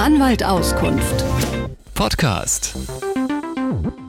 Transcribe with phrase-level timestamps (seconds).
[0.00, 1.22] Anwalt Auskunft.
[1.94, 2.74] Podcast.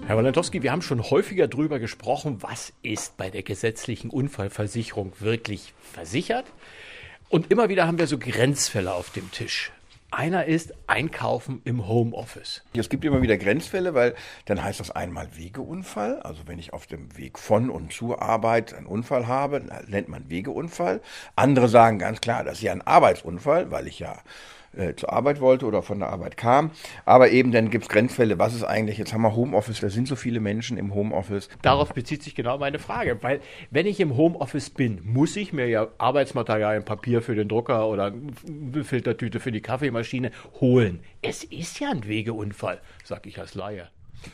[0.08, 5.74] Herr Walentowski, wir haben schon häufiger darüber gesprochen, was ist bei der gesetzlichen Unfallversicherung wirklich
[5.81, 6.46] versichert.
[7.28, 9.74] Und immer wieder haben wir so Grenzfälle auf dem Tisch.
[10.12, 12.63] Einer ist Einkaufen im Homeoffice.
[12.73, 14.15] Es gibt immer wieder Grenzfälle, weil
[14.46, 16.21] dann heißt das einmal Wegeunfall.
[16.21, 20.30] Also wenn ich auf dem Weg von und zur Arbeit einen Unfall habe, nennt man
[20.30, 21.02] Wegeunfall.
[21.35, 24.17] Andere sagen ganz klar, das ist ja ein Arbeitsunfall, weil ich ja
[24.75, 26.71] äh, zur Arbeit wollte oder von der Arbeit kam.
[27.05, 28.39] Aber eben dann gibt es Grenzfälle.
[28.39, 28.97] Was ist eigentlich?
[28.97, 31.49] Jetzt haben wir Homeoffice, da sind so viele Menschen im Homeoffice.
[31.61, 35.67] Darauf bezieht sich genau meine Frage, weil wenn ich im Homeoffice bin, muss ich mir
[35.67, 41.02] ja Arbeitsmaterialien, Papier für den Drucker oder eine Filtertüte für die Kaffeemaschine holen.
[41.22, 43.89] Es ist ja ein Wegeunfall, sag ich als Laie.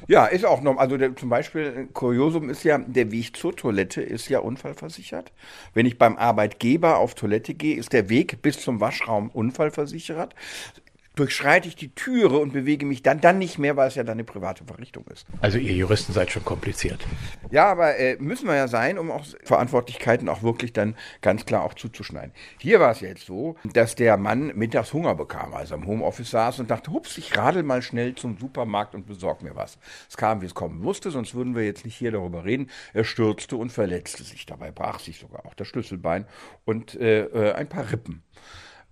[0.08, 0.77] Ja, ist auch noch.
[0.77, 5.32] Also der, zum Beispiel, Kuriosum ist ja, der Weg zur Toilette ist ja unfallversichert.
[5.73, 10.35] Wenn ich beim Arbeitgeber auf Toilette gehe, ist der Weg bis zum Waschraum unfallversichert
[11.20, 14.13] durchschreite ich die Türe und bewege mich dann, dann nicht mehr, weil es ja dann
[14.13, 15.26] eine private Verrichtung ist.
[15.41, 17.05] Also ihr Juristen seid schon kompliziert.
[17.51, 21.63] Ja, aber äh, müssen wir ja sein, um auch Verantwortlichkeiten auch wirklich dann ganz klar
[21.63, 22.32] auch zuzuschneiden.
[22.59, 26.32] Hier war es jetzt so, dass der Mann mittags Hunger bekam, als er im Homeoffice
[26.32, 29.77] saß und dachte, hups, ich radel mal schnell zum Supermarkt und besorg mir was.
[30.09, 32.70] Es kam, wie es kommen musste, sonst würden wir jetzt nicht hier darüber reden.
[32.93, 34.46] Er stürzte und verletzte sich.
[34.46, 36.26] Dabei brach sich sogar auch das Schlüsselbein
[36.65, 38.24] und äh, äh ein paar Rippen.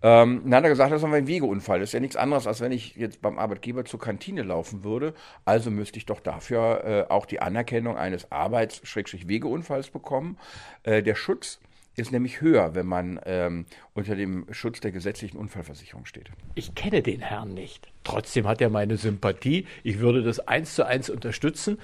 [0.06, 1.80] Ähm, dann hat er gesagt, das ist ein Wegeunfall.
[1.80, 5.16] Das ist ja nichts anderes, als wenn ich jetzt beim Arbeitgeber zur Kantine laufen würde.
[5.46, 10.38] Also müsste ich doch dafür äh, auch die Anerkennung eines Arbeits-Wegeunfalls bekommen.
[10.84, 11.60] Äh, der Schutz
[11.96, 16.30] ist nämlich höher, wenn man ähm, unter dem Schutz der gesetzlichen Unfallversicherung steht.
[16.54, 17.88] Ich kenne den Herrn nicht.
[18.04, 19.66] Trotzdem hat er meine Sympathie.
[19.82, 21.80] Ich würde das eins zu eins unterstützen.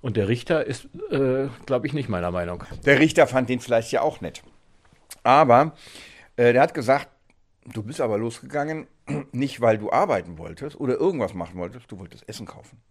[0.00, 2.62] Und der Richter ist, äh, glaube ich, nicht meiner Meinung.
[2.86, 4.44] Der Richter fand den vielleicht ja auch nett.
[5.24, 5.72] Aber
[6.36, 7.08] äh, der hat gesagt,
[7.66, 8.86] Du bist aber losgegangen,
[9.32, 12.82] nicht weil du arbeiten wolltest oder irgendwas machen wolltest, du wolltest Essen kaufen.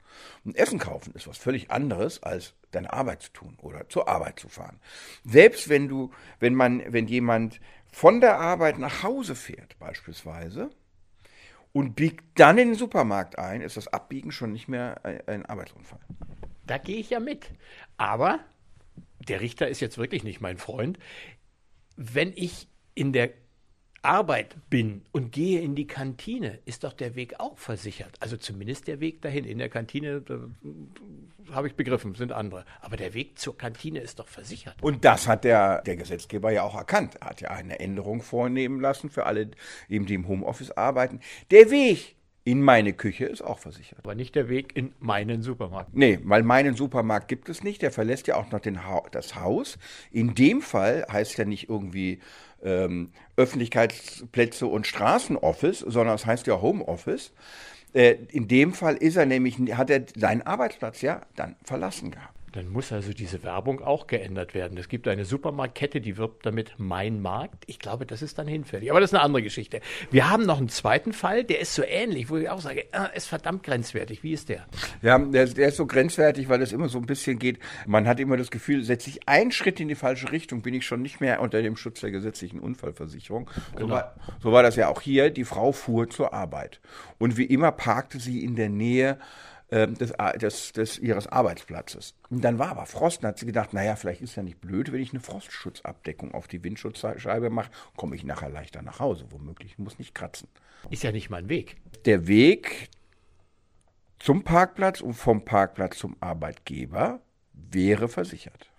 [0.44, 4.40] Und Essen kaufen ist was völlig anderes, als deine Arbeit zu tun oder zur Arbeit
[4.40, 4.80] zu fahren.
[5.24, 7.60] Selbst wenn du, wenn man, wenn jemand
[7.92, 10.72] von der Arbeit nach Hause fährt, beispielsweise,
[11.72, 16.00] und biegt dann in den Supermarkt ein, ist das Abbiegen schon nicht mehr ein Arbeitsunfall.
[16.66, 17.52] Da gehe ich ja mit.
[17.98, 18.40] Aber
[19.28, 21.00] der Richter ist jetzt wirklich nicht mein Freund.
[21.96, 23.32] Wenn ich in der
[24.04, 28.12] Arbeit bin und gehe in die Kantine, ist doch der Weg auch versichert.
[28.20, 29.46] Also zumindest der Weg dahin.
[29.46, 30.22] In der Kantine
[31.52, 32.66] habe ich begriffen, sind andere.
[32.82, 34.76] Aber der Weg zur Kantine ist doch versichert.
[34.82, 37.16] Und das hat der, der Gesetzgeber ja auch erkannt.
[37.22, 39.52] Er hat ja eine Änderung vornehmen lassen für alle,
[39.90, 41.22] eben die im Homeoffice arbeiten.
[41.52, 44.00] Der Weg in meine Küche ist auch versichert.
[44.00, 45.94] Aber nicht der Weg in meinen Supermarkt.
[45.94, 47.82] Nee, weil meinen Supermarkt gibt es nicht.
[47.82, 49.78] Der verlässt ja auch noch den ha das Haus.
[50.12, 52.20] In dem Fall heißt ja nicht irgendwie
[52.62, 57.32] ähm, Öffentlichkeitsplätze und Straßenoffice, sondern es heißt ja Homeoffice.
[57.94, 62.43] Äh, in dem Fall ist er nämlich, hat er seinen Arbeitsplatz ja dann verlassen gehabt.
[62.54, 64.78] Dann muss also diese Werbung auch geändert werden.
[64.78, 67.64] Es gibt eine Supermarktkette, die wirbt damit Mein Markt.
[67.66, 68.92] Ich glaube, das ist dann hinfällig.
[68.92, 69.82] Aber das ist eine andere Geschichte.
[70.12, 73.16] Wir haben noch einen zweiten Fall, der ist so ähnlich, wo ich auch sage, er
[73.16, 74.22] ist verdammt grenzwertig.
[74.22, 74.68] Wie ist der?
[75.02, 77.58] Ja, der, der ist so grenzwertig, weil es immer so ein bisschen geht.
[77.88, 80.86] Man hat immer das Gefühl, setze ich einen Schritt in die falsche Richtung, bin ich
[80.86, 83.50] schon nicht mehr unter dem Schutz der gesetzlichen Unfallversicherung.
[83.76, 83.88] Genau.
[83.88, 85.32] So, war, so war das ja auch hier.
[85.32, 86.82] Die Frau fuhr zur Arbeit.
[87.18, 89.18] Und wie immer parkte sie in der Nähe
[89.74, 92.14] ähm, des, des, des, ihres Arbeitsplatzes.
[92.30, 94.92] Und dann war aber Frost, dann hat sie gedacht, naja, vielleicht ist ja nicht blöd,
[94.92, 99.80] wenn ich eine Frostschutzabdeckung auf die Windschutzscheibe mache, komme ich nachher leichter nach Hause, womöglich,
[99.80, 100.48] muss nicht kratzen.
[100.92, 101.78] Ist ja nicht mein Weg.
[102.06, 102.90] Der Weg
[104.20, 107.22] zum Parkplatz und vom Parkplatz zum Arbeitgeber
[107.54, 108.70] wäre versichert.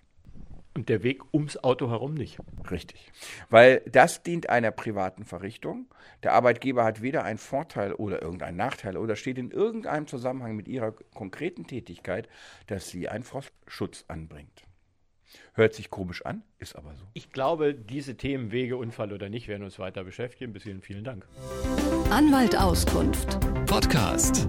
[0.75, 2.37] Und der Weg ums Auto herum nicht.
[2.69, 3.11] Richtig.
[3.49, 5.87] Weil das dient einer privaten Verrichtung.
[6.21, 10.67] Der Arbeitgeber hat weder einen Vorteil oder irgendeinen Nachteil oder steht in irgendeinem Zusammenhang mit
[10.67, 12.27] ihrer konkreten Tätigkeit,
[12.67, 14.63] dass sie einen Frostschutz anbringt.
[15.53, 17.05] Hört sich komisch an, ist aber so.
[17.13, 20.51] Ich glaube, diese Themen Wege, Unfall oder nicht werden uns weiter beschäftigen.
[20.51, 21.25] Bis hierhin vielen Dank.
[22.09, 23.39] Anwalt Auskunft.
[23.65, 24.47] Podcast.